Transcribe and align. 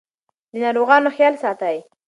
د 0.51 0.53
ناروغانو 0.63 1.09
خیال 1.15 1.35
ساتئ. 1.43 1.77